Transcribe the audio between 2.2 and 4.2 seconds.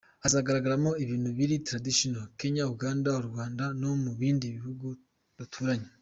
Kenya Uganda, u Rwanda no mu